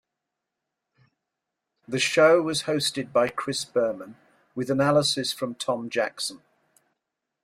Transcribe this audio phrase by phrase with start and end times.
[1.87, 4.15] The show was hosted by Chris Berman,
[4.55, 6.41] with analysis from Tom Jackson.